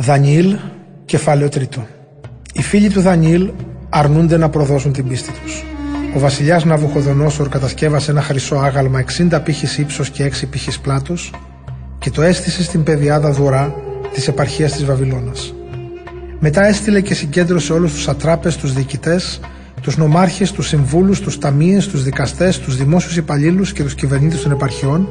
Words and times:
Δανιήλ, 0.00 0.56
κεφάλαιο 1.04 1.48
τρίτο. 1.48 1.86
Οι 2.52 2.62
φίλοι 2.62 2.90
του 2.90 3.00
Δανιήλ 3.00 3.50
αρνούνται 3.88 4.36
να 4.36 4.48
προδώσουν 4.48 4.92
την 4.92 5.08
πίστη 5.08 5.30
τους. 5.42 5.64
Ο 6.14 6.18
βασιλιάς 6.18 6.64
Ναβουχοδονόσορ 6.64 7.48
κατασκεύασε 7.48 8.10
ένα 8.10 8.22
χρυσό 8.22 8.56
άγαλμα 8.56 8.98
60 8.98 9.40
πύχης 9.44 9.78
ύψος 9.78 10.10
και 10.10 10.24
6 10.24 10.46
πύχης 10.46 10.78
πλάτο 10.78 11.14
και 11.98 12.10
το 12.10 12.22
έστησε 12.22 12.62
στην 12.62 12.82
πεδιάδα 12.82 13.30
Δουρά 13.30 13.74
της 14.12 14.28
επαρχίας 14.28 14.72
της 14.72 14.84
Βαβυλώνας. 14.84 15.54
Μετά 16.40 16.66
έστειλε 16.66 17.00
και 17.00 17.14
συγκέντρωσε 17.14 17.72
όλους 17.72 17.92
τους 17.92 18.08
ατράπες, 18.08 18.56
τους 18.56 18.72
διοικητές, 18.72 19.40
τους 19.82 19.96
νομάρχες, 19.96 20.52
τους 20.52 20.68
συμβούλους, 20.68 21.20
τους 21.20 21.38
ταμείες, 21.38 21.88
τους 21.88 22.02
δικαστές, 22.02 22.58
τους 22.58 22.76
δημόσιους 22.76 23.16
υπαλλήλους 23.16 23.72
και 23.72 23.82
τους 23.82 23.94
κυβερνήτες 23.94 24.42
των 24.42 24.52
επαρχιών 24.52 25.08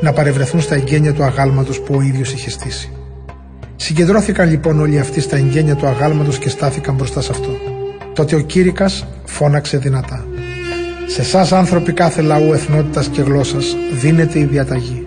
να 0.00 0.12
παρευρεθούν 0.12 0.60
στα 0.60 0.74
εγγένεια 0.74 1.12
του 1.12 1.22
αγάλματος 1.22 1.80
που 1.80 1.94
ο 1.94 2.00
ίδιος 2.00 2.32
είχε 2.32 2.50
στήσει. 2.50 2.88
Συγκεντρώθηκαν 3.84 4.48
λοιπόν 4.48 4.80
όλοι 4.80 4.98
αυτοί 4.98 5.20
στα 5.20 5.36
εγγένεια 5.36 5.74
του 5.74 5.86
αγάλματος 5.86 6.38
και 6.38 6.48
στάθηκαν 6.48 6.94
μπροστά 6.94 7.20
σε 7.20 7.30
αυτό. 7.30 7.50
Τότε 8.14 8.36
ο 8.36 8.38
Κήρυκας 8.38 9.06
φώναξε 9.24 9.78
δυνατά. 9.78 10.24
Σε 11.06 11.20
εσάς 11.20 11.52
άνθρωποι 11.52 11.92
κάθε 11.92 12.22
λαού, 12.22 12.52
εθνότητας 12.52 13.08
και 13.08 13.22
γλώσσας, 13.22 13.76
δίνεται 13.92 14.38
η 14.38 14.44
διαταγή. 14.44 15.06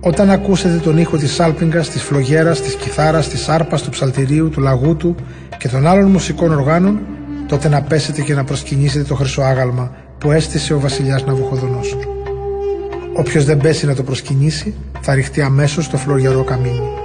Όταν 0.00 0.30
ακούσετε 0.30 0.76
τον 0.76 0.98
ήχο 0.98 1.16
της 1.16 1.32
σάλπιγγα, 1.32 1.80
της 1.80 2.02
φλογέρας, 2.02 2.60
της 2.60 2.74
κιθάρας, 2.74 3.28
της 3.28 3.48
άρπας, 3.48 3.82
του 3.82 3.90
ψαλτηρίου, 3.90 4.48
του 4.48 4.60
λαγούτου 4.60 5.14
και 5.58 5.68
των 5.68 5.86
άλλων 5.86 6.10
μουσικών 6.10 6.52
οργάνων, 6.52 7.00
τότε 7.48 7.68
να 7.68 7.82
πέσετε 7.82 8.22
και 8.22 8.34
να 8.34 8.44
προσκυνήσετε 8.44 9.04
το 9.04 9.14
χρυσό 9.14 9.42
άγαλμα 9.42 9.92
που 10.18 10.30
έστησε 10.30 10.74
ο 10.74 10.80
βασιλιάς 10.80 11.24
Ναβουχοδονόσορ. 11.24 12.04
Όποιος 13.12 13.44
δεν 13.44 13.58
πέσει 13.58 13.86
να 13.86 13.94
το 13.94 14.02
προσκυνήσει, 14.02 14.74
θα 15.00 15.14
ρηχτεί 15.14 15.40
αμέσως 15.40 15.84
στο 15.84 15.96
φλογερό 15.96 16.44
καμίνι. 16.44 17.04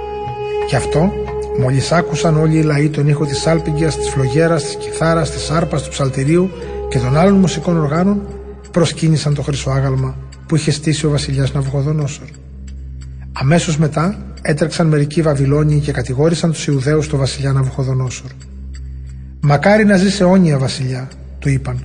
Γι' 0.72 0.78
αυτό, 0.78 1.12
μόλις 1.58 1.92
άκουσαν 1.92 2.36
όλοι 2.36 2.56
οι 2.56 2.62
λαοί 2.62 2.88
τον 2.88 3.08
ήχο 3.08 3.26
της 3.26 3.46
άλπιγγια, 3.46 3.88
της 3.88 4.08
φλογέρας, 4.08 4.62
της 4.64 4.74
κιθάρας, 4.74 5.30
της 5.30 5.50
άρπα, 5.50 5.80
του 5.80 5.88
ψαλτηρίου 5.88 6.50
και 6.88 6.98
των 6.98 7.16
άλλων 7.16 7.34
μουσικών 7.34 7.76
οργάνων, 7.76 8.22
προσκύνησαν 8.70 9.34
το 9.34 9.42
χρυσό 9.42 9.70
άγαλμα 9.70 10.16
που 10.46 10.56
είχε 10.56 10.70
στήσει 10.70 11.06
ο 11.06 11.10
βασιλιάς 11.10 11.52
Ναυγοδονόσορ. 11.52 12.26
Αμέσως 13.32 13.78
μετά 13.78 14.18
έτρεξαν 14.42 14.86
μερικοί 14.86 15.22
Βαβυλώνιοι 15.22 15.78
και 15.78 15.92
κατηγόρησαν 15.92 16.52
τους 16.52 16.66
Ιουδαίους 16.66 17.04
στο 17.04 17.16
βασιλιά 17.16 17.52
Ναυγοδονόσορ. 17.52 18.30
Μακάρι 19.40 19.84
να 19.84 19.96
ζει 19.96 20.10
σε 20.10 20.22
αιώνια, 20.22 20.58
βασιλιά, 20.58 21.08
του 21.38 21.48
είπαν. 21.48 21.84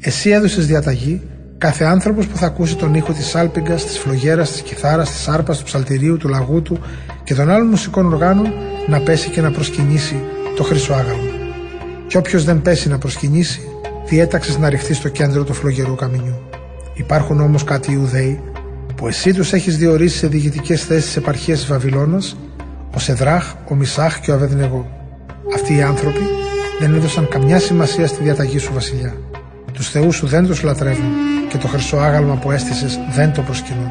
Εσύ 0.00 0.30
έδωσες 0.30 0.66
διαταγή 0.66 1.22
Κάθε 1.60 1.84
άνθρωπος 1.84 2.26
που 2.26 2.36
θα 2.36 2.46
ακούσει 2.46 2.76
τον 2.76 2.94
ήχο 2.94 3.12
της 3.12 3.34
άλπιγγα, 3.34 3.74
της 3.74 3.98
φλογέρας, 3.98 4.50
της 4.50 4.60
κιθάρας, 4.60 5.10
της 5.10 5.28
άρπα, 5.28 5.56
του 5.56 5.62
ψαλτηρίου, 5.62 6.16
του 6.16 6.28
λαγούτου 6.28 6.78
και 7.24 7.34
των 7.34 7.50
άλλων 7.50 7.66
μουσικών 7.66 8.06
οργάνων 8.06 8.52
να 8.86 9.00
πέσει 9.00 9.30
και 9.30 9.40
να 9.40 9.50
προσκυνήσει 9.50 10.16
το 10.56 10.62
χρυσό 10.62 10.92
άγαλμα. 10.92 11.30
Και 12.06 12.16
όποιος 12.16 12.44
δεν 12.44 12.62
πέσει 12.62 12.88
να 12.88 12.98
προσκυνήσει, 12.98 13.60
διέταξε 14.06 14.58
να 14.58 14.68
ρηχθεί 14.68 14.94
στο 14.94 15.08
κέντρο 15.08 15.44
του 15.44 15.52
φλογερού 15.52 15.94
καμινιού. 15.94 16.40
Υπάρχουν 16.94 17.40
όμως 17.40 17.64
κάτι 17.64 17.92
Ιουδαίοι 17.92 18.40
που 18.96 19.08
εσύ 19.08 19.34
τους 19.34 19.52
έχεις 19.52 19.76
διορίσει 19.76 20.16
σε 20.16 20.26
διοικητικέ 20.26 20.76
θέσεις 20.76 21.04
της 21.04 21.16
επαρχίας 21.16 21.58
της 21.58 21.68
Βαβυλώνας, 21.68 22.36
ο 22.94 22.98
Σεδράχ, 22.98 23.54
ο 23.70 23.74
Μισάχ 23.74 24.20
και 24.20 24.30
ο 24.30 24.34
Αβεδνεγό. 24.34 24.90
Αυτοί 25.54 25.76
οι 25.76 25.82
άνθρωποι 25.82 26.22
δεν 26.80 26.94
έδωσαν 26.94 27.28
καμιά 27.28 27.58
σημασία 27.58 28.06
στη 28.06 28.22
διαταγή 28.22 28.58
σου, 28.58 28.72
Βασιλιά. 28.72 29.14
Τους 29.72 29.90
θεούς 29.90 30.16
σου 30.16 30.26
δεν 30.26 30.46
τους 30.46 30.62
λατρεύουν 30.62 31.30
και 31.50 31.58
το 31.58 31.68
χρυσό 31.68 31.96
άγαλμα 31.96 32.34
που 32.34 32.50
έστησες 32.50 32.98
δεν 33.14 33.32
το 33.32 33.42
προσκυνούν. 33.42 33.90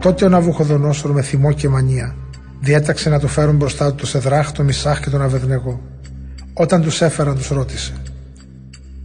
Τότε 0.00 0.24
ο 0.24 0.28
Ναβουχοδονόσορ 0.28 1.12
με 1.12 1.22
θυμό 1.22 1.52
και 1.52 1.68
μανία 1.68 2.14
διέταξε 2.60 3.08
να 3.08 3.18
του 3.18 3.28
φέρουν 3.28 3.56
μπροστά 3.56 3.88
του 3.88 3.94
το 3.94 4.06
Σεδράχ, 4.06 4.52
το 4.52 4.62
Μισάχ 4.62 5.00
και 5.00 5.10
τον 5.10 5.22
Αβεδνεγό. 5.22 5.80
Όταν 6.52 6.82
τους 6.82 7.02
έφεραν, 7.02 7.34
τους 7.34 7.48
ρώτησε: 7.48 7.92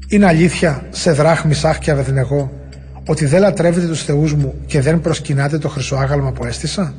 Είναι 0.07 0.25
αλήθεια, 0.25 0.85
Σεδράχ, 0.89 1.45
Μισάχ 1.45 1.79
και 1.79 1.91
Αβεδνεγό, 1.91 2.51
ότι 3.07 3.25
δεν 3.25 3.41
λατρεύετε 3.41 3.87
τους 3.87 4.03
θεούς 4.03 4.33
μου 4.33 4.53
και 4.65 4.81
δεν 4.81 5.01
προσκυνάτε 5.01 5.57
το 5.57 5.69
χρυσό 5.69 5.95
άγαλμα 5.95 6.31
που 6.31 6.45
έστησα; 6.45 6.93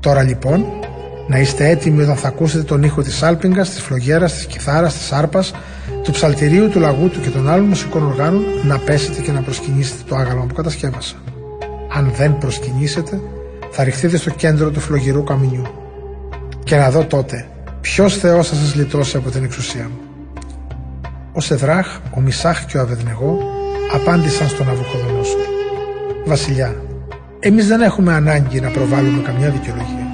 Τώρα 0.00 0.22
λοιπόν, 0.22 0.64
να 1.28 1.38
είστε 1.38 1.68
έτοιμοι 1.68 2.02
όταν 2.02 2.16
θα 2.16 2.28
ακούσετε 2.28 2.62
τον 2.62 2.82
ήχο 2.82 3.02
της 3.02 3.22
άλπιγγας, 3.22 3.70
της 3.70 3.80
φλογέρας, 3.80 4.32
της 4.32 4.46
κιθάρας, 4.46 4.94
της 4.94 5.12
άρπα, 5.12 5.44
του 6.02 6.10
ψαλτηρίου, 6.10 6.68
του 6.68 6.80
λαγούτου 6.80 7.20
και 7.20 7.30
των 7.30 7.48
άλλων 7.48 7.66
μουσικών 7.66 8.06
οργάνων 8.06 8.44
να 8.64 8.78
πέσετε 8.78 9.20
και 9.20 9.32
να 9.32 9.40
προσκυνήσετε 9.40 10.02
το 10.08 10.16
άγαλμα 10.16 10.44
που 10.44 10.54
κατασκεύασα. 10.54 11.14
Αν 11.94 12.12
δεν 12.16 12.38
προσκυνήσετε, 12.38 13.20
θα 13.70 13.84
ρηχθείτε 13.84 14.16
στο 14.16 14.30
κέντρο 14.30 14.70
του 14.70 14.80
φλογερού 14.80 15.24
καμινιού. 15.24 15.66
Και 16.64 16.76
να 16.76 16.90
δω 16.90 17.04
τότε 17.04 17.46
ποιος 17.80 18.16
Θεός 18.16 18.48
θα 18.48 18.54
σας 18.54 18.74
λυτρώσει 18.74 19.16
από 19.16 19.30
την 19.30 19.44
εξουσία 19.44 19.82
μου. 19.82 19.98
Ο 21.32 21.40
Σεδράχ, 21.40 21.98
ο 22.16 22.20
Μισάχ 22.20 22.64
και 22.64 22.78
ο 22.78 22.80
Αβεδνεγό 22.80 23.38
απάντησαν 23.94 24.48
στον 24.48 24.68
Αβουχοδονόσορ. 24.68 25.40
Βασιλιά, 26.24 26.76
εμείς 27.40 27.66
δεν 27.66 27.80
έχουμε 27.80 28.12
ανάγκη 28.12 28.60
να 28.60 28.70
προβάλλουμε 28.70 29.22
καμιά 29.22 29.50
δικαιολογία. 29.50 30.10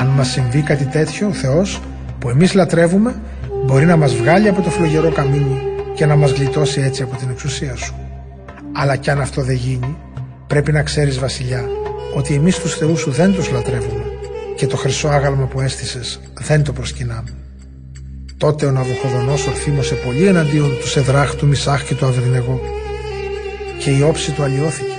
Αν 0.00 0.06
μας 0.06 0.28
συμβεί 0.28 0.62
κάτι 0.62 0.84
τέτοιο, 0.84 1.28
ο 1.28 1.32
Θεός, 1.32 1.80
που 2.18 2.28
εμείς 2.28 2.54
λατρεύουμε, 2.54 3.14
μπορεί 3.66 3.86
να 3.86 3.96
μας 3.96 4.14
βγάλει 4.14 4.48
από 4.48 4.62
το 4.62 4.70
φλογερό 4.70 5.10
καμίνι 5.10 5.60
και 5.94 6.06
να 6.06 6.16
μας 6.16 6.30
γλιτώσει 6.30 6.80
έτσι 6.80 7.02
από 7.02 7.16
την 7.16 7.30
εξουσία 7.30 7.76
σου. 7.76 7.94
Αλλά 8.72 8.96
κι 8.96 9.10
αν 9.10 9.20
αυτό 9.20 9.42
δεν 9.42 9.54
γίνει, 9.54 9.96
πρέπει 10.46 10.72
να 10.72 10.82
ξέρεις 10.82 11.18
βασιλιά 11.18 11.64
ότι 12.14 12.34
εμείς 12.34 12.58
τους 12.58 12.76
θεούς 12.76 13.00
σου 13.00 13.10
δεν 13.10 13.32
τους 13.32 13.50
λατρεύουμε 13.50 14.04
και 14.56 14.66
το 14.66 14.76
χρυσό 14.76 15.08
άγαλμα 15.08 15.46
που 15.46 15.60
έστησες 15.60 16.20
δεν 16.40 16.62
το 16.62 16.72
προσκυνάμε. 16.72 17.30
Τότε 18.36 18.66
ο 18.66 18.70
Ναβουχοδονός 18.70 19.46
ορθίμωσε 19.46 19.94
πολύ 19.94 20.26
εναντίον 20.26 20.76
του 20.80 20.88
Σεδράχ, 20.88 21.34
του 21.34 21.46
Μισάχ 21.46 21.84
και 21.84 21.94
του 21.94 22.06
Αβεδνεγό 22.06 22.60
και 23.78 23.90
η 23.90 24.02
όψη 24.02 24.32
του 24.32 24.42
αλλοιώθηκε. 24.42 24.90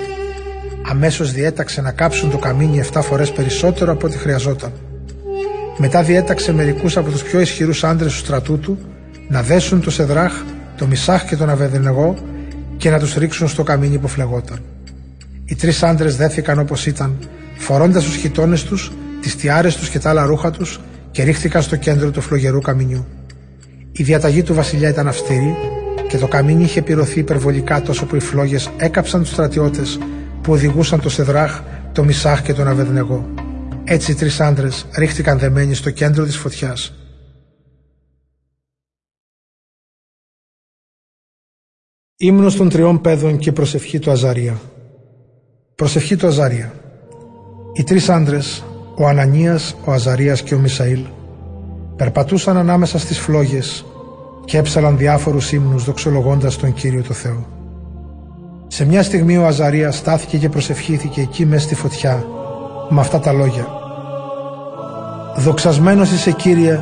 Αμέσως 0.89 1.31
διέταξε 1.31 1.81
να 1.81 1.91
κάψουν 1.91 2.31
το 2.31 2.37
καμίνι 2.37 2.83
7 2.93 2.99
φορές 3.03 3.31
περισσότερο 3.31 3.91
από 3.91 4.07
ό,τι 4.07 4.17
χρειαζόταν 4.17 4.71
μετά 5.77 6.03
διέταξε 6.03 6.53
μερικούς 6.53 6.97
από 6.97 7.09
τους 7.09 7.23
πιο 7.23 7.39
ισχυρούς 7.39 7.83
άντρες 7.83 8.11
του 8.11 8.17
στρατού 8.17 8.59
του 8.59 8.77
να 9.27 9.41
δέσουν 9.41 9.81
το 9.81 9.91
Σεδράχ, 9.91 10.33
το 10.77 10.87
Μισάχ 10.87 11.25
και 11.25 11.35
τον 11.35 11.49
Αβεδενεγό 11.49 12.15
και 12.77 12.89
να 12.89 12.99
τους 12.99 13.15
ρίξουν 13.15 13.47
στο 13.47 13.63
καμίνι 13.63 13.97
που 13.97 14.07
φλεγόταν. 14.07 14.59
Οι 15.45 15.55
τρεις 15.55 15.83
άντρες 15.83 16.15
δέθηκαν 16.15 16.59
όπως 16.59 16.85
ήταν, 16.85 17.17
φορώντας 17.57 18.03
τους 18.03 18.15
χιτώνες 18.15 18.63
τους, 18.63 18.91
τις 19.21 19.35
τιάρες 19.35 19.75
τους 19.75 19.89
και 19.89 19.99
τα 19.99 20.09
άλλα 20.09 20.25
ρούχα 20.25 20.51
τους 20.51 20.79
και 21.11 21.23
ρίχθηκαν 21.23 21.61
στο 21.61 21.75
κέντρο 21.75 22.11
του 22.11 22.21
φλογερού 22.21 22.61
καμινιού. 22.61 23.05
Η 23.91 24.03
διαταγή 24.03 24.43
του 24.43 24.53
βασιλιά 24.53 24.89
ήταν 24.89 25.07
αυστηρή 25.07 25.55
και 26.07 26.17
το 26.17 26.27
καμίνι 26.27 26.63
είχε 26.63 26.81
πυρωθεί 26.81 27.19
υπερβολικά 27.19 27.81
τόσο 27.81 28.05
που 28.05 28.15
οι 28.15 28.19
φλόγες 28.19 28.69
έκαψαν 28.77 29.21
τους 29.21 29.31
στρατιώτες 29.31 29.99
που 30.41 30.53
οδηγούσαν 30.53 31.01
το 31.01 31.09
Σεδράχ, 31.09 31.61
το 31.91 32.03
Μισάχ 32.03 32.41
και 32.41 32.53
τον 32.53 32.67
Αβεδνεγό. 32.67 33.46
Έτσι 33.89 34.11
οι 34.11 34.15
τρεις 34.15 34.39
άντρες 34.39 34.85
ρίχτηκαν 34.97 35.39
δεμένοι 35.39 35.73
στο 35.73 35.91
κέντρο 35.91 36.25
της 36.25 36.37
φωτιάς. 36.37 36.93
Ύμνος 42.17 42.55
των 42.55 42.69
τριών 42.69 43.01
παιδών 43.01 43.37
και 43.37 43.51
προσευχή 43.51 43.99
του 43.99 44.11
Αζαρία. 44.11 44.59
Προσευχή 45.75 46.15
του 46.15 46.27
Αζαρία. 46.27 46.73
Οι 47.73 47.83
τρεις 47.83 48.09
άντρες, 48.09 48.63
ο 48.95 49.07
Ανανίας, 49.07 49.75
ο 49.85 49.91
Αζαρίας 49.91 50.41
και 50.41 50.55
ο 50.55 50.59
Μισαήλ, 50.59 51.05
περπατούσαν 51.95 52.57
ανάμεσα 52.57 52.99
στις 52.99 53.19
φλόγες 53.19 53.85
και 54.45 54.57
έψαλαν 54.57 54.97
διάφορους 54.97 55.51
ύμνους 55.51 55.83
δοξολογώντας 55.83 56.57
τον 56.57 56.73
Κύριο 56.73 57.03
το 57.03 57.13
Θεό. 57.13 57.47
Σε 58.67 58.85
μια 58.85 59.03
στιγμή 59.03 59.37
ο 59.37 59.45
Αζαρίας 59.45 59.97
στάθηκε 59.97 60.37
και 60.37 60.49
προσευχήθηκε 60.49 61.21
εκεί 61.21 61.45
μέσα 61.45 61.65
στη 61.65 61.75
φωτιά 61.75 62.25
με 62.89 62.99
αυτά 62.99 63.19
τα 63.19 63.31
λόγια 63.31 63.76
Δοξασμένος 65.39 66.11
είσαι 66.11 66.31
Κύριε, 66.31 66.79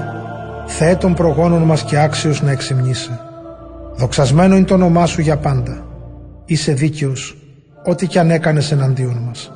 Θεέ 0.65 0.95
των 0.95 1.13
προγόνων 1.13 1.61
μας 1.61 1.83
και 1.83 1.99
άξιος 1.99 2.41
να 2.41 2.51
εξυμνήσει. 2.51 3.19
Δοξασμένο 3.95 4.55
είναι 4.55 4.65
το 4.65 4.73
όνομά 4.73 5.05
Σου 5.05 5.21
για 5.21 5.37
πάντα. 5.37 5.85
Είσαι 6.45 6.73
δίκαιος, 6.73 7.37
ό,τι 7.85 8.07
κι 8.07 8.19
αν 8.19 8.31
έκανες 8.31 8.71
εναντίον 8.71 9.17
μας. 9.27 9.51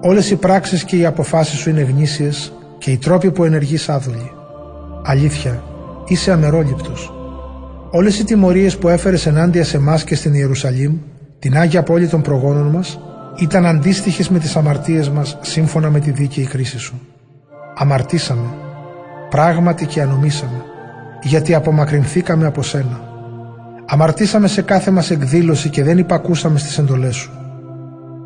Όλες 0.00 0.30
οι 0.30 0.36
πράξεις 0.36 0.84
και 0.84 0.96
οι 0.96 1.04
αποφάσεις 1.04 1.58
Σου 1.58 1.70
είναι 1.70 1.82
γνήσιες 1.82 2.52
και 2.78 2.90
οι 2.90 2.96
τρόποι 2.96 3.30
που 3.30 3.44
ενεργείς 3.44 3.88
άδουλοι. 3.88 4.30
Αλήθεια, 5.04 5.62
είσαι 6.06 6.32
αμερόληπτος. 6.32 7.12
Όλες 7.90 8.18
οι 8.18 8.24
τιμωρίες 8.24 8.76
που 8.76 8.88
έφερες 8.88 9.26
ενάντια 9.26 9.64
σε 9.64 9.76
εμάς 9.76 10.04
και 10.04 10.14
στην 10.14 10.34
Ιερουσαλήμ, 10.34 10.96
την 11.38 11.56
Άγια 11.56 11.82
Πόλη 11.82 12.08
των 12.08 12.22
προγόνων 12.22 12.66
μας, 12.66 12.98
ήταν 13.38 13.66
αντίστοιχες 13.66 14.28
με 14.28 14.38
τις 14.38 14.56
αμαρτίες 14.56 15.08
μας 15.08 15.38
σύμφωνα 15.40 15.90
με 15.90 16.00
τη 16.00 16.10
δίκαιη 16.10 16.44
κρίση 16.44 16.78
Σου 16.78 17.00
αμαρτήσαμε, 17.78 18.54
πράγματι 19.30 19.86
και 19.86 20.02
ανομήσαμε, 20.02 20.64
γιατί 21.22 21.54
απομακρυνθήκαμε 21.54 22.46
από 22.46 22.62
σένα. 22.62 23.00
Αμαρτήσαμε 23.86 24.48
σε 24.48 24.62
κάθε 24.62 24.90
μας 24.90 25.10
εκδήλωση 25.10 25.68
και 25.68 25.82
δεν 25.82 25.98
υπακούσαμε 25.98 26.58
στις 26.58 26.78
εντολές 26.78 27.16
σου. 27.16 27.30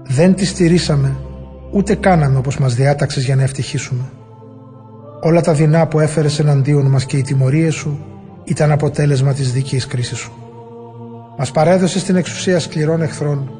Δεν 0.02 0.34
τις 0.34 0.48
στηρίσαμε, 0.48 1.16
ούτε 1.72 1.94
κάναμε 1.94 2.38
όπως 2.38 2.58
μας 2.58 2.74
διάταξες 2.74 3.24
για 3.24 3.36
να 3.36 3.42
ευτυχίσουμε. 3.42 4.02
Όλα 5.20 5.40
τα 5.40 5.52
δεινά 5.52 5.86
που 5.86 6.00
έφερες 6.00 6.38
εναντίον 6.38 6.86
μας 6.86 7.04
και 7.04 7.16
οι 7.16 7.22
τιμωρίες 7.22 7.74
σου 7.74 7.98
ήταν 8.44 8.70
αποτέλεσμα 8.70 9.32
της 9.32 9.52
δίκαιης 9.52 9.86
κρίσης 9.86 10.18
σου. 10.18 10.32
Μας 11.38 11.50
παρέδωσες 11.50 12.04
την 12.04 12.16
εξουσία 12.16 12.60
σκληρών 12.60 13.02
εχθρών 13.02 13.50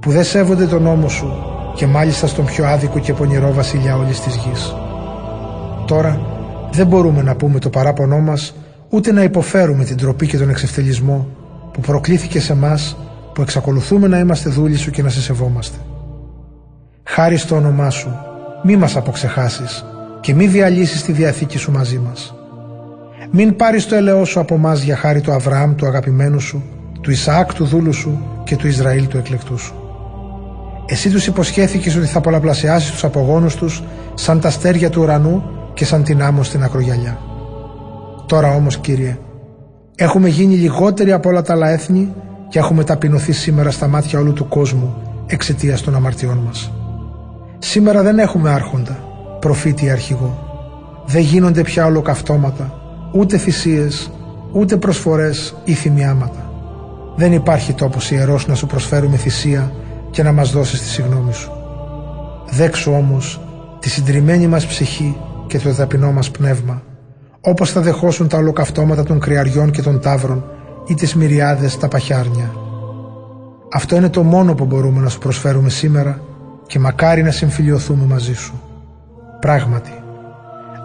που 0.00 0.10
δεν 0.10 0.24
σέβονται 0.24 0.66
τον 0.66 0.82
νόμο 0.82 1.08
σου 1.08 1.32
και 1.74 1.86
μάλιστα 1.86 2.26
στον 2.26 2.44
πιο 2.44 2.66
άδικο 2.66 2.98
και 2.98 3.12
πονηρό 3.12 3.52
βασιλιά 3.52 3.96
όλης 3.96 4.20
της 4.20 4.34
γης. 4.34 4.74
Τώρα 5.86 6.20
δεν 6.72 6.86
μπορούμε 6.86 7.22
να 7.22 7.34
πούμε 7.34 7.58
το 7.58 7.70
παράπονό 7.70 8.18
μας 8.18 8.54
ούτε 8.88 9.12
να 9.12 9.22
υποφέρουμε 9.22 9.84
την 9.84 9.96
τροπή 9.96 10.26
και 10.26 10.38
τον 10.38 10.48
εξευτελισμό 10.48 11.28
που 11.72 11.80
προκλήθηκε 11.80 12.40
σε 12.40 12.54
μας 12.54 12.96
που 13.34 13.42
εξακολουθούμε 13.42 14.06
να 14.08 14.18
είμαστε 14.18 14.50
δούλοι 14.50 14.76
σου 14.76 14.90
και 14.90 15.02
να 15.02 15.08
σε 15.08 15.20
σεβόμαστε. 15.20 15.76
Χάρη 17.02 17.36
στο 17.36 17.56
όνομά 17.56 17.90
σου, 17.90 18.16
μη 18.62 18.76
μας 18.76 18.96
αποξεχάσεις 18.96 19.84
και 20.20 20.34
μη 20.34 20.46
διαλύσεις 20.46 21.02
τη 21.02 21.12
Διαθήκη 21.12 21.58
σου 21.58 21.72
μαζί 21.72 21.98
μας. 21.98 22.34
Μην 23.30 23.56
πάρεις 23.56 23.86
το 23.86 23.94
ελαιό 23.94 24.24
σου 24.24 24.40
από 24.40 24.56
μας 24.56 24.82
για 24.82 24.96
χάρη 24.96 25.20
του 25.20 25.32
Αβραάμ 25.32 25.74
του 25.74 25.86
αγαπημένου 25.86 26.40
σου, 26.40 26.62
του 27.00 27.10
Ισαάκ 27.10 27.54
του 27.54 27.64
δούλου 27.64 27.92
σου 27.92 28.22
και 28.44 28.56
του 28.56 28.66
Ισραήλ 28.66 29.06
του 29.06 29.16
εκλεκτού 29.16 29.58
σου. 29.58 29.74
Εσύ 30.86 31.10
τους 31.10 31.26
υποσχέθηκες 31.26 31.96
ότι 31.96 32.06
θα 32.06 32.20
πολλαπλασιάσεις 32.20 32.90
τους 32.90 33.04
απογόνους 33.04 33.54
τους 33.54 33.82
σαν 34.14 34.40
τα 34.40 34.50
στέρια 34.50 34.90
του 34.90 35.02
ουρανού 35.02 35.42
και 35.74 35.84
σαν 35.84 36.02
την 36.02 36.22
άμμο 36.22 36.42
στην 36.42 36.62
ακρογιαλιά. 36.62 37.18
Τώρα 38.26 38.54
όμως 38.54 38.78
Κύριε, 38.78 39.18
έχουμε 39.96 40.28
γίνει 40.28 40.54
λιγότεροι 40.54 41.12
από 41.12 41.28
όλα 41.28 41.42
τα 41.42 41.52
άλλα 41.52 41.68
έθνη 41.68 42.12
και 42.48 42.58
έχουμε 42.58 42.84
ταπεινωθεί 42.84 43.32
σήμερα 43.32 43.70
στα 43.70 43.86
μάτια 43.86 44.18
όλου 44.18 44.32
του 44.32 44.48
κόσμου 44.48 44.94
εξαιτίας 45.26 45.80
των 45.80 45.94
αμαρτιών 45.94 46.38
μας. 46.38 46.72
Σήμερα 47.58 48.02
δεν 48.02 48.18
έχουμε 48.18 48.50
άρχοντα, 48.50 48.98
προφήτη 49.40 49.84
ή 49.84 49.90
αρχηγό. 49.90 50.50
Δεν 51.06 51.22
γίνονται 51.22 51.62
πια 51.62 51.86
ολοκαυτώματα, 51.86 52.74
ούτε 53.12 53.36
θυσίες, 53.36 54.10
ούτε 54.52 54.76
προσφορές 54.76 55.56
ή 55.64 55.72
θυμιάματα. 55.72 56.50
Δεν 57.16 57.32
υπάρχει 57.32 57.72
τόπος 57.72 58.10
ιερός 58.10 58.46
να 58.46 58.54
σου 58.54 58.66
προσφέρουμε 58.66 59.16
θυσία 59.16 59.72
και 60.10 60.22
να 60.22 60.32
μας 60.32 60.52
δώσεις 60.52 60.80
τη 60.80 60.88
συγνώμη 60.88 61.32
σου. 61.32 61.50
Δέξου 62.50 62.92
όμως 62.92 63.40
τη 63.78 63.90
συντριμμένη 63.90 64.46
μας 64.46 64.66
ψυχή 64.66 65.16
και 65.52 65.58
το 65.58 65.74
ταπεινό 65.74 66.12
μας 66.12 66.30
πνεύμα, 66.30 66.82
όπως 67.40 67.70
θα 67.70 67.80
δεχόσουν 67.80 68.28
τα 68.28 68.36
ολοκαυτώματα 68.36 69.02
των 69.02 69.20
κρυαριών 69.20 69.70
και 69.70 69.82
των 69.82 70.00
τάβρων 70.00 70.44
ή 70.86 70.94
τις 70.94 71.14
μυριάδες 71.14 71.78
τα 71.78 71.88
παχιάρνια. 71.88 72.54
Αυτό 73.72 73.96
είναι 73.96 74.08
το 74.08 74.22
μόνο 74.22 74.54
που 74.54 74.64
μπορούμε 74.64 75.00
να 75.00 75.08
σου 75.08 75.18
προσφέρουμε 75.18 75.68
σήμερα 75.68 76.20
και 76.66 76.78
μακάρι 76.78 77.22
να 77.22 77.30
συμφιλειωθούμε 77.30 78.04
μαζί 78.04 78.34
σου. 78.34 78.60
Πράγματι, 79.40 79.90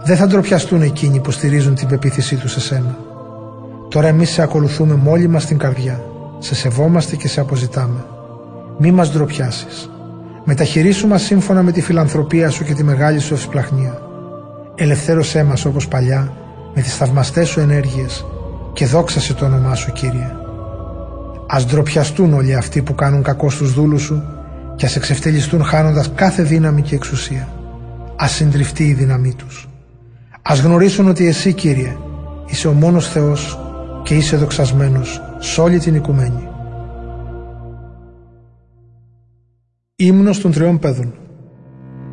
δεν 0.04 0.18
θα 0.18 0.28
ντροπιαστούν 0.28 0.82
εκείνοι 0.82 1.20
που 1.20 1.32
στηρίζουν 1.32 1.76
την 1.76 1.88
πεποίθησή 1.88 2.36
τους 2.36 2.52
σε 2.52 2.60
σένα. 2.60 2.98
Τώρα 3.90 4.08
εμείς 4.08 4.30
σε 4.30 4.42
ακολουθούμε 4.42 4.96
μόλι 4.96 5.28
μας 5.28 5.46
την 5.46 5.58
καρδιά, 5.58 6.04
σε 6.40 6.56
σεβόμαστε 6.56 7.16
και 7.16 7.28
σε 7.28 7.40
αποζητάμε. 7.40 8.06
Μη 8.78 8.92
μας 8.92 9.12
ντροπιάσεις. 9.12 9.90
Μεταχειρίσου 10.44 11.08
μας 11.08 11.22
σύμφωνα 11.22 11.64
με 11.64 11.72
τη 11.72 11.82
φιλανθρωπία 11.82 12.50
σου 12.50 12.64
και 12.64 12.74
τη 12.74 12.84
μεγάλη 12.84 13.20
σου 13.20 13.34
ευσπλαχνία. 13.34 14.07
Ελευθέρωσέ 14.80 15.44
μας 15.44 15.66
όπως 15.66 15.88
παλιά 15.88 16.34
με 16.76 16.82
τις 16.82 16.96
θαυμαστές 16.96 17.48
σου 17.48 17.60
ενέργειες 17.60 18.26
και 18.74 18.86
δόξασε 18.86 19.34
το 19.34 19.46
όνομά 19.46 19.76
σου 19.76 19.92
Κύριε. 19.92 20.36
Ας 21.48 21.66
ντροπιαστούν 21.66 22.34
όλοι 22.34 22.56
αυτοί 22.56 22.82
που 22.82 22.96
κάνουν 22.96 23.24
κακό 23.24 23.50
στους 23.50 23.74
δούλους 23.74 24.02
σου 24.02 24.24
και 24.76 24.86
ας 24.86 24.96
εξευτελιστούν 24.96 25.64
χάνοντας 25.64 26.12
κάθε 26.16 26.44
δύναμη 26.44 26.82
και 26.82 26.96
εξουσία. 26.96 27.48
Ας 28.16 28.32
συντριφτεί 28.32 28.84
η 28.84 28.94
δύναμή 28.94 29.34
τους. 29.34 29.70
Ας 30.42 30.60
γνωρίσουν 30.60 31.08
ότι 31.08 31.28
εσύ 31.28 31.54
Κύριε 31.54 31.98
είσαι 32.46 32.68
ο 32.68 32.72
μόνος 32.72 33.08
Θεός 33.08 33.60
και 34.04 34.16
είσαι 34.16 34.38
δοξασμένος 34.38 35.22
σε 35.40 35.62
όλη 35.62 35.80
την 35.80 35.96
οικουμένη. 35.96 36.50
Ύμνος 39.96 40.42
των 40.42 40.52
τριών 40.52 40.80
παιδών 40.80 41.14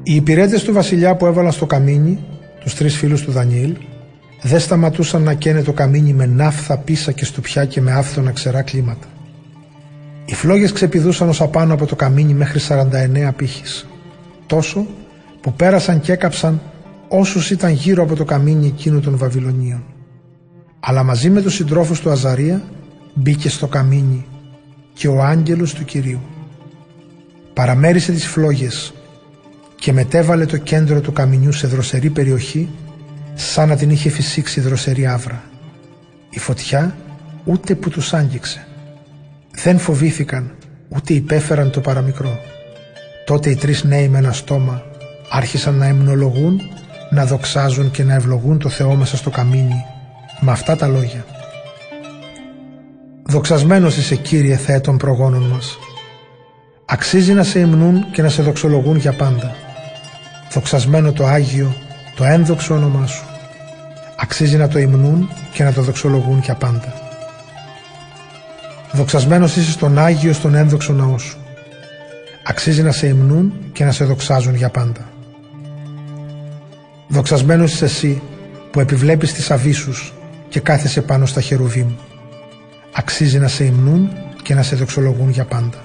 Οι 0.02 0.14
υπηρέτες 0.14 0.62
του 0.64 0.72
βασιλιά 0.72 1.16
που 1.16 1.26
έβαλαν 1.26 1.52
στο 1.52 1.66
καμίνι, 1.66 2.18
τους 2.64 2.74
τρεις 2.74 2.96
φίλους 2.96 3.22
του 3.22 3.30
Δανιήλ, 3.30 3.76
δεν 4.42 4.60
σταματούσαν 4.60 5.22
να 5.22 5.34
καίνε 5.34 5.62
το 5.62 5.72
καμίνι 5.72 6.12
με 6.12 6.26
ναύθα 6.26 6.78
πίσα 6.78 7.12
και 7.12 7.24
στουπιά 7.24 7.64
και 7.64 7.80
με 7.80 7.92
άφθονα 7.92 8.30
ξερά 8.30 8.62
κλίματα. 8.62 9.06
Οι 10.24 10.34
φλόγες 10.34 10.72
ξεπηδούσαν 10.72 11.28
ως 11.28 11.40
απάνω 11.40 11.74
από 11.74 11.86
το 11.86 11.96
καμίνι 11.96 12.34
μέχρι 12.34 12.60
49 12.68 13.32
πύχης. 13.36 13.86
Τόσο 14.46 14.86
που 15.40 15.52
πέρασαν 15.52 16.00
και 16.00 16.12
έκαψαν 16.12 16.60
όσους 17.08 17.50
ήταν 17.50 17.72
γύρω 17.72 18.02
από 18.02 18.16
το 18.16 18.24
καμίνι 18.24 18.66
εκείνου 18.66 19.00
των 19.00 19.16
Βαβυλωνίων. 19.16 19.84
Αλλά 20.80 21.02
μαζί 21.02 21.30
με 21.30 21.42
τους 21.42 21.54
συντρόφους 21.54 22.00
του 22.00 22.10
Αζαρία 22.10 22.62
μπήκε 23.14 23.48
στο 23.48 23.66
καμίνι 23.66 24.26
και 24.94 25.08
ο 25.08 25.22
άγγελος 25.22 25.74
του 25.74 25.84
Κυρίου. 25.84 26.20
Παραμέρισε 27.54 28.12
τις 28.12 28.26
φλόγες 28.26 28.94
και 29.84 29.92
μετέβαλε 29.92 30.46
το 30.46 30.56
κέντρο 30.56 31.00
του 31.00 31.12
καμινιού 31.12 31.52
σε 31.52 31.66
δροσερή 31.66 32.10
περιοχή 32.10 32.68
σαν 33.34 33.68
να 33.68 33.76
την 33.76 33.90
είχε 33.90 34.10
φυσήξει 34.10 34.60
δροσερή 34.60 35.06
άβρα. 35.06 35.42
Η 36.30 36.38
φωτιά 36.38 36.96
ούτε 37.44 37.74
που 37.74 37.90
τους 37.90 38.14
άγγιξε. 38.14 38.66
Δεν 39.50 39.78
φοβήθηκαν 39.78 40.50
ούτε 40.88 41.14
υπέφεραν 41.14 41.70
το 41.70 41.80
παραμικρό. 41.80 42.38
Τότε 43.26 43.50
οι 43.50 43.54
τρεις 43.54 43.84
νέοι 43.84 44.08
με 44.08 44.18
ένα 44.18 44.32
στόμα 44.32 44.82
άρχισαν 45.30 45.74
να 45.74 45.86
εμνολογούν, 45.86 46.60
να 47.10 47.26
δοξάζουν 47.26 47.90
και 47.90 48.04
να 48.04 48.14
ευλογούν 48.14 48.58
το 48.58 48.68
Θεό 48.68 48.94
μέσα 48.94 49.16
στο 49.16 49.30
καμίνι 49.30 49.84
με 50.40 50.50
αυτά 50.50 50.76
τα 50.76 50.86
λόγια. 50.86 51.24
Δοξασμένος 53.26 53.96
είσαι 53.96 54.16
Κύριε 54.16 54.56
Θεέ 54.56 54.80
των 54.80 54.96
προγόνων 54.96 55.42
μας. 55.42 55.78
Αξίζει 56.86 57.32
να 57.32 57.42
σε 57.42 57.58
υμνούν 57.58 58.10
και 58.10 58.22
να 58.22 58.28
σε 58.28 58.42
δοξολογούν 58.42 58.96
για 58.96 59.12
πάντα. 59.12 59.54
Δοξασμένο 60.54 61.12
το 61.12 61.26
Άγιο, 61.26 61.74
το 62.14 62.24
ένδοξο 62.24 62.74
όνομά 62.74 63.06
Σου. 63.06 63.24
Αξίζει 64.16 64.56
να 64.56 64.68
το 64.68 64.78
υμνούν 64.78 65.30
και 65.52 65.64
να 65.64 65.72
το 65.72 65.82
δοξολογούν 65.82 66.38
για 66.38 66.54
πάντα. 66.54 66.94
Δοξασμένος 68.92 69.56
είσαι 69.56 69.70
στον 69.70 69.98
Άγιο, 69.98 70.32
στον 70.32 70.54
ένδοξο 70.54 70.92
ναό 70.92 71.18
Σου. 71.18 71.38
Αξίζει 72.44 72.82
να 72.82 72.92
σε 72.92 73.06
υμνούν 73.06 73.52
και 73.72 73.84
να 73.84 73.92
σε 73.92 74.04
δοξάζουν 74.04 74.54
για 74.54 74.68
πάντα. 74.68 75.08
Δοξασμένος 77.08 77.72
είσαι 77.72 77.84
εσύ 77.84 78.22
που 78.70 78.80
επιβλέπεις 78.80 79.32
τις 79.32 79.50
αβίσους 79.50 80.12
και 80.48 80.60
κάθεσαι 80.60 81.00
πάνω 81.02 81.26
στα 81.26 81.40
χερουβίμ. 81.40 81.88
Αξίζει 82.92 83.38
να 83.38 83.48
σε 83.48 83.64
υμνούν 83.64 84.10
και 84.42 84.54
να 84.54 84.62
σε 84.62 84.76
δοξολογούν 84.76 85.30
για 85.30 85.44
πάντα. 85.44 85.84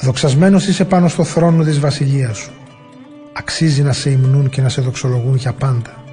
Δοξασμένος 0.00 0.66
είσαι 0.66 0.84
πάνω 0.84 1.08
στο 1.08 1.24
θρόνο 1.24 1.64
της 1.64 1.78
βασιλείας 1.80 2.38
σου. 2.38 2.50
Αξίζει 3.40 3.82
να 3.82 3.92
σε 3.92 4.10
υμνούν 4.10 4.48
και 4.48 4.60
να 4.60 4.68
σε 4.68 4.80
δοξολογούν 4.80 5.34
για 5.36 5.52
πάντα. 5.52 6.04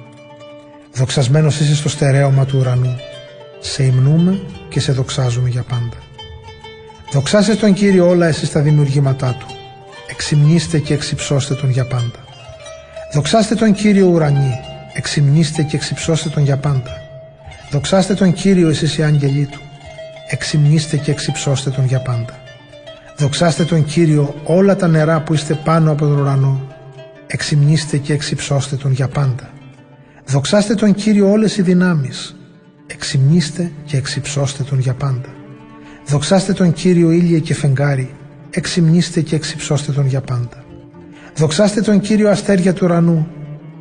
Δοξασμένος 0.94 1.60
είσαι 1.60 1.74
στο 1.74 1.88
στερέωμα 1.88 2.44
του 2.44 2.58
ουρανού. 2.58 2.96
Σε 3.60 3.82
υμνούμε 3.84 4.40
και 4.68 4.80
σε 4.80 4.92
δοξάζουμε 4.92 5.48
για 5.48 5.62
πάντα. 5.62 5.96
Δοξάστε 7.12 7.54
τον 7.54 7.72
Κύριο 7.72 8.08
όλα 8.08 8.26
εσείς 8.26 8.52
τα 8.52 8.60
δημιουργήματά 8.60 9.36
Του. 9.38 9.46
Εξυμνήστε 10.10 10.78
και 10.78 10.94
εξυψώστε 10.94 11.54
Τον 11.54 11.70
για 11.70 11.86
πάντα. 11.86 12.24
Δοξάστε 13.12 13.54
τον 13.54 13.72
Κύριο 13.72 14.06
ουρανή. 14.06 14.60
Εξυμνήστε 14.92 15.62
και 15.62 15.76
εξυψώστε 15.76 16.28
Τον 16.28 16.42
για 16.42 16.56
πάντα. 16.56 17.02
Δοξάστε 17.70 18.14
τον 18.14 18.32
Κύριο 18.32 18.68
εσείς 18.68 18.98
οι 18.98 19.02
άγγελοι 19.02 19.46
Του. 19.46 19.60
Εξυμνήστε 20.28 20.96
και 20.96 21.10
εξυψώστε 21.10 21.70
Τον 21.70 21.84
για 21.84 22.00
πάντα. 22.00 22.38
Δοξάστε 23.16 23.64
τον 23.64 23.84
Κύριο 23.84 24.34
όλα 24.44 24.76
τα 24.76 24.88
νερά 24.88 25.20
που 25.20 25.34
είστε 25.34 25.54
πάνω 25.54 25.90
από 25.90 26.06
τον 26.06 26.20
ουρανό. 26.20 26.76
Εξυμνήστε 27.30 27.96
και 27.96 28.12
εξυψώστε 28.12 28.76
Τον 28.76 28.92
για 28.92 29.08
πάντα. 29.08 29.50
Δοξάστε 30.26 30.74
τον 30.74 30.94
Κύριο 30.94 31.30
όλες 31.30 31.56
οι 31.56 31.62
δυνάμεις. 31.62 32.36
Εξυμνήστε 32.86 33.72
και 33.84 33.96
εξυψώστε 33.96 34.62
Τον 34.62 34.78
για 34.78 34.94
πάντα. 34.94 35.28
Δοξάστε 36.06 36.52
τον 36.52 36.72
Κύριο 36.72 37.10
ήλιε 37.10 37.38
και 37.38 37.54
φεγγάρι. 37.54 38.10
Εξυμνήστε 38.50 39.20
και 39.20 39.34
εξυψώστε 39.34 39.92
Τον 39.92 40.06
για 40.06 40.20
πάντα. 40.20 40.64
Δοξάστε 41.36 41.80
τον 41.80 42.00
Κύριο 42.00 42.30
αστέρια 42.30 42.72
του 42.72 42.80
ουρανού. 42.84 43.28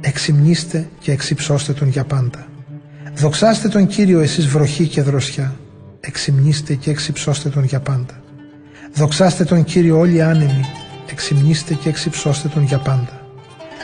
Εξυμνήστε 0.01 0.89
και 0.99 1.11
εξυψώστε 1.11 1.73
Τον 1.73 1.87
για 1.87 2.03
πάντα. 2.03 2.47
Δοξάστε 3.15 3.67
τον 3.67 3.87
Κύριο 3.87 4.19
εσείς 4.19 4.47
βροχή 4.47 4.87
και 4.87 5.01
δροσιά. 5.01 5.55
Εξυμνήστε 5.99 6.73
και 6.73 6.89
εξυψώστε 6.89 7.49
Τον 7.49 7.63
για 7.63 7.79
πάντα. 7.79 8.21
Δοξάστε 8.93 9.43
τον 9.43 9.63
Κύριο 9.63 9.99
όλοι 9.99 10.21
άνεμοι. 10.21 10.65
Εξυμνήστε 11.11 11.73
και 11.73 11.89
εξυψώστε 11.89 12.47
Τον 12.47 12.63
για 12.63 12.77
πάντα. 12.77 13.16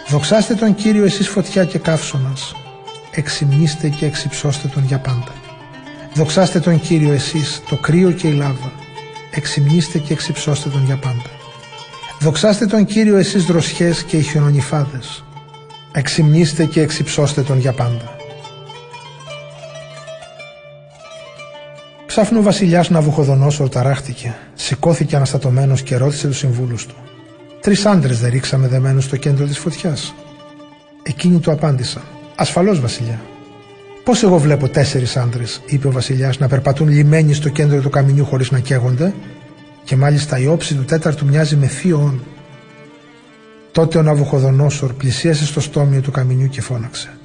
Δοξάστε 0.07 0.53
τον 0.53 0.75
Κύριο 0.75 1.05
εσείς 1.05 1.29
φωτιά 1.29 1.65
και 1.65 1.77
καύσωνας. 1.77 2.55
Εξυμνήστε 3.11 3.89
και 3.89 4.05
εξυψώστε 4.05 4.67
τον 4.67 4.83
για 4.85 4.99
πάντα. 4.99 5.33
Δοξάστε 6.13 6.59
τον 6.59 6.79
Κύριο 6.79 7.13
εσείς 7.13 7.61
το 7.69 7.75
κρύο 7.75 8.11
και 8.11 8.27
η 8.27 8.33
λάβα. 8.33 8.71
Εξυμνήστε 9.31 9.97
και 9.99 10.13
εξυψώστε 10.13 10.69
τον 10.69 10.85
για 10.85 10.97
πάντα. 10.97 11.29
Δοξάστε 12.19 12.65
τον 12.65 12.85
Κύριο 12.85 13.17
εσείς 13.17 13.45
δροσιές 13.45 14.03
και 14.03 14.17
οι 14.17 14.21
χιονονιφάδες. 14.21 15.23
εξυμνήστε 15.91 16.65
και 16.65 16.81
εξυψώστε 16.81 17.41
τον 17.41 17.59
για 17.59 17.73
πάντα. 17.73 18.15
Ξάφνου 22.05 22.39
ο 22.39 22.41
βασιλιάς 22.41 22.89
Ναβουχοδονόσορ 22.89 23.69
ταράχτηκε, 23.69 24.35
σηκώθηκε 24.53 25.15
αναστατωμένος 25.15 25.81
και 25.81 25.95
ρώτησε 25.95 26.27
τους 26.27 26.37
συμβούλους 26.37 26.85
του. 26.85 26.95
Τρεις 27.63 27.85
άντρες 27.85 28.19
δεν 28.19 28.31
ρίξαμε 28.31 28.67
δεμένου 28.67 29.01
στο 29.01 29.17
κέντρο 29.17 29.45
της 29.45 29.57
φωτιάς. 29.57 30.13
Εκείνοι 31.03 31.39
του 31.39 31.51
απάντησαν. 31.51 32.03
Ασφαλώς, 32.35 32.79
Βασιλιά. 32.79 33.21
Πώς 34.03 34.23
εγώ 34.23 34.37
βλέπω 34.37 34.67
τέσσερις 34.67 35.17
άντρες, 35.17 35.61
είπε 35.65 35.87
ο 35.87 35.91
Βασιλιάς, 35.91 36.39
να 36.39 36.47
περπατούν 36.47 36.87
λιμένοι 36.87 37.33
στο 37.33 37.49
κέντρο 37.49 37.81
του 37.81 37.89
καμινιού 37.89 38.25
χωρίς 38.25 38.51
να 38.51 38.59
καίγονται, 38.59 39.13
και 39.83 39.95
μάλιστα 39.95 40.39
η 40.39 40.47
όψη 40.47 40.75
του 40.75 40.83
τέταρτου 40.83 41.25
μοιάζει 41.25 41.55
με 41.55 41.67
θείο 41.67 42.19
Τότε 43.71 43.97
ο 43.97 44.01
Ναβουχοδονόσορ 44.01 44.93
πλησίασε 44.93 45.45
στο 45.45 45.61
στόμιο 45.61 46.01
του 46.01 46.11
καμινιού 46.11 46.47
και 46.47 46.61
φώναξε. 46.61 47.17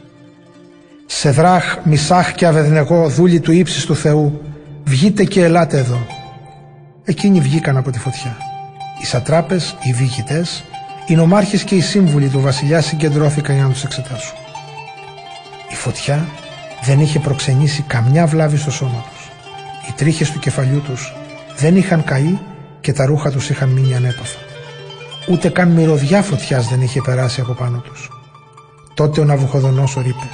Σεδράχ, 1.07 1.79
Μισάχ 1.85 2.33
και 2.33 2.47
Αβεδνεγό, 2.47 3.09
δούλοι 3.09 3.41
του 3.41 3.53
ύψης 3.53 3.85
του 3.85 3.97
Θεού, 3.97 4.41
βγείτε 4.85 5.25
και 5.25 5.45
ελάτε 5.45 5.79
εδώ. 5.79 6.07
Εκείνοι 7.05 7.41
βγήκαν 7.41 7.77
από 7.77 7.91
τη 7.91 7.99
φωτιά. 7.99 8.37
Οι 9.01 9.07
σατράπες, 9.07 9.77
οι 9.83 9.93
διοικητές, 9.93 10.65
οι 11.07 11.15
νομάρχες 11.15 11.63
και 11.65 11.75
οι 11.75 11.81
σύμβουλοι 11.81 12.29
του 12.29 12.41
βασιλιά 12.41 12.81
συγκεντρώθηκαν 12.81 13.55
για 13.55 13.65
να 13.65 13.71
τους 13.71 13.85
εξετάσουν. 13.85 14.37
Η 15.71 15.75
φωτιά 15.75 16.29
δεν 16.85 17.01
είχε 17.01 17.19
προξενήσει 17.19 17.83
καμιά 17.83 18.27
βλάβη 18.27 18.57
στο 18.57 18.71
σώμα 18.71 19.05
τους. 19.11 19.29
Οι 19.89 19.93
τρίχες 19.97 20.31
του 20.31 20.39
κεφαλιού 20.39 20.81
τους 20.81 21.15
δεν 21.57 21.77
είχαν 21.77 22.05
καεί 22.05 22.39
και 22.81 22.93
τα 22.93 23.07
ρούχα 23.07 23.31
τους 23.31 23.51
είχαν 23.51 23.69
μείνει 23.69 23.95
ανέπαφα. 23.95 24.39
Ούτε 25.31 25.49
καν 25.49 25.69
μυρωδιά 25.69 26.23
φωτιάς 26.23 26.69
δεν 26.69 26.81
είχε 26.83 27.01
περάσει 27.01 27.41
από 27.41 27.53
πάνω 27.53 27.79
τους. 27.79 28.11
Τότε 28.95 29.21
ο 29.21 29.25
Ναβουχοδονόσορ 29.25 30.07
είπε 30.07 30.29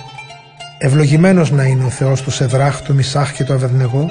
«Ευλογημένος 0.78 1.50
να 1.50 1.64
είναι 1.64 1.84
ο 1.84 1.90
Θεός 1.90 2.22
του 2.22 2.30
Σεδράχ, 2.30 2.82
του 2.82 2.94
Μισάχ 2.94 3.32
και 3.32 3.44
του 3.44 3.52
Αβεδνεγό 3.52 4.10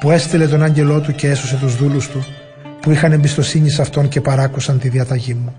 που 0.00 0.10
έστειλε 0.10 0.46
τον 0.46 0.62
άγγελό 0.62 1.00
του 1.00 1.14
και 1.14 1.28
έσωσε 1.28 1.56
τους 1.56 1.76
δούλους 1.76 2.08
του 2.08 2.24
που 2.84 2.90
είχαν 2.90 3.12
εμπιστοσύνη 3.12 3.70
σε 3.70 3.82
αυτόν 3.82 4.08
και 4.08 4.20
παράκουσαν 4.20 4.78
τη 4.78 4.88
διαταγή 4.88 5.34
μου. 5.34 5.54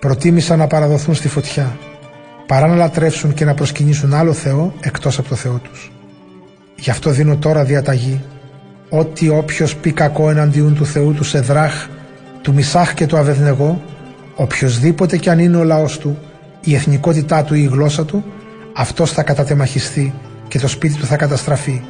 Προτίμησαν 0.00 0.58
να 0.58 0.66
παραδοθούν 0.66 1.14
στη 1.14 1.28
φωτιά 1.28 1.76
παρά 2.46 2.66
να 2.66 2.74
λατρεύσουν 2.74 3.34
και 3.34 3.44
να 3.44 3.54
προσκυνήσουν 3.54 4.14
άλλο 4.14 4.32
Θεό 4.32 4.74
εκτός 4.80 5.18
από 5.18 5.28
το 5.28 5.34
Θεό 5.34 5.60
τους. 5.62 5.92
Γι' 6.76 6.90
αυτό 6.90 7.10
δίνω 7.10 7.36
τώρα 7.36 7.64
διαταγή 7.64 8.24
ότι 8.88 9.28
όποιος 9.28 9.76
πει 9.76 9.92
κακό 9.92 10.30
εναντίον 10.30 10.74
του 10.74 10.86
Θεού 10.86 11.12
του 11.12 11.24
Σεδράχ, 11.24 11.88
του 12.42 12.54
Μισάχ 12.54 12.94
και 12.94 13.06
του 13.06 13.16
Αβεδνεγό, 13.16 13.82
οποιοδήποτε 14.34 15.16
κι 15.16 15.30
αν 15.30 15.38
είναι 15.38 15.56
ο 15.56 15.64
λαός 15.64 15.98
του, 15.98 16.18
η 16.60 16.74
εθνικότητά 16.74 17.44
του 17.44 17.54
ή 17.54 17.60
η 17.62 17.68
γλώσσα 17.72 18.04
του, 18.04 18.24
αυτός 18.72 19.12
θα 19.12 19.22
κατατεμαχιστεί 19.22 20.14
και 20.48 20.58
το 20.58 20.68
σπίτι 20.68 20.94
του 20.94 21.06
θα 21.06 21.16
καταστραφεί, 21.16 21.82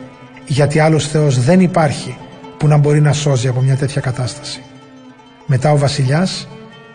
γιατί 0.46 0.78
άλλος 0.78 1.08
Θεός 1.08 1.40
δεν 1.40 1.60
υπάρχει 1.60 2.16
που 2.58 2.66
να 2.66 2.76
μπορεί 2.76 3.00
να 3.00 3.12
σώζει 3.12 3.48
από 3.48 3.60
μια 3.60 3.76
τέτοια 3.76 4.00
κατάσταση. 4.00 4.62
Μετά 5.46 5.72
ο 5.72 5.78
βασιλιάς 5.78 6.48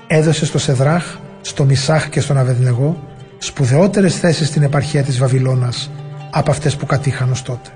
έδωσε 0.08 0.46
στο 0.46 0.60
Σεδράχ, 0.60 1.18
στο 1.42 1.64
Μισάχ 1.64 2.10
και 2.10 2.22
στον 2.22 2.38
Αβεδνεγό 2.38 3.04
σπουδαιότερες 3.38 4.18
θέσεις 4.18 4.48
στην 4.48 4.64
επαρχία 4.64 5.04
της 5.04 5.18
Βαβυλώνας 5.18 5.92
από 6.32 6.52
αυτές 6.52 6.76
που 6.76 6.86
κατήχαν 6.86 7.32
ως 7.32 7.42
τότε. 7.42 7.70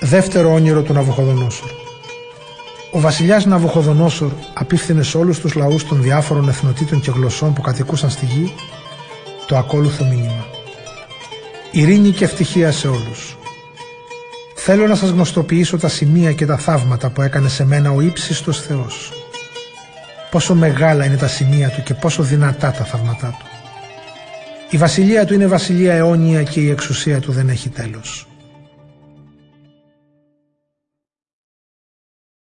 Δεύτερο 0.00 0.52
όνειρο 0.52 0.82
του 0.82 0.92
Ναβουχοδονόσορ. 0.92 1.68
Ο 2.92 3.00
βασιλιάς 3.00 3.44
Ναβουχοδονόσορ 3.44 4.32
απίφθινε 4.54 5.02
σε 5.02 5.18
όλους 5.18 5.38
τους 5.38 5.54
λαούς 5.54 5.86
των 5.86 6.02
διάφορων 6.02 6.48
εθνοτήτων 6.48 7.00
και 7.00 7.10
γλωσσών 7.10 7.52
που 7.52 7.60
κατοικούσαν 7.60 8.10
στη 8.10 8.26
γη 8.26 8.54
το 9.46 9.56
ακόλουθο 9.56 10.04
μήνυμα. 10.04 10.46
Ειρήνη 11.70 12.10
και 12.10 12.24
ευτυχία 12.24 12.72
σε 12.72 12.88
όλους. 12.88 13.36
Θέλω 14.66 14.86
να 14.86 14.94
σας 14.94 15.10
γνωστοποιήσω 15.10 15.78
τα 15.78 15.88
σημεία 15.88 16.32
και 16.32 16.46
τα 16.46 16.56
θαύματα 16.56 17.10
που 17.10 17.22
έκανε 17.22 17.48
σε 17.48 17.64
μένα 17.64 17.90
ο 17.90 18.00
ύψιστος 18.00 18.60
Θεός. 18.60 19.12
Πόσο 20.30 20.54
μεγάλα 20.54 21.04
είναι 21.04 21.16
τα 21.16 21.26
σημεία 21.26 21.68
του 21.68 21.82
και 21.82 21.94
πόσο 21.94 22.22
δυνατά 22.22 22.70
τα 22.70 22.84
θαύματά 22.84 23.36
του. 23.38 23.46
Η 24.70 24.76
βασιλεία 24.76 25.24
του 25.24 25.34
είναι 25.34 25.46
βασιλεία 25.46 25.94
αιώνια 25.94 26.42
και 26.42 26.60
η 26.60 26.70
εξουσία 26.70 27.20
του 27.20 27.32
δεν 27.32 27.48
έχει 27.48 27.68
τέλος. 27.68 28.26